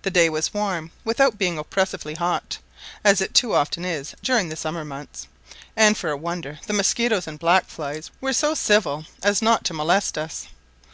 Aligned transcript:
The 0.00 0.10
day 0.10 0.30
was 0.30 0.54
warm, 0.54 0.92
without 1.04 1.36
being 1.36 1.58
oppressively 1.58 2.14
hot, 2.14 2.56
as 3.04 3.20
it 3.20 3.34
too 3.34 3.54
often 3.54 3.84
is 3.84 4.14
during 4.22 4.48
the 4.48 4.56
summer 4.56 4.82
months: 4.82 5.26
and 5.76 5.94
for 5.94 6.08
a 6.08 6.16
wonder 6.16 6.58
the 6.66 6.72
mosquitoes 6.72 7.26
and 7.26 7.38
black 7.38 7.66
flies 7.66 8.10
were 8.18 8.32
so 8.32 8.54
civil 8.54 9.04
as 9.22 9.42
not 9.42 9.62
to 9.66 9.74
molest 9.74 10.16
us. 10.16 10.46